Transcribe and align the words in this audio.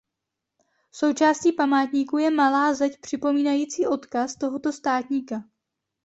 Součástí 0.91 1.51
památníku 1.53 2.17
je 2.17 2.31
malá 2.31 2.73
zeď 2.73 2.97
připomínající 2.99 3.87
odkaz 3.87 4.35
tohoto 4.35 4.71
státníka. 4.73 5.43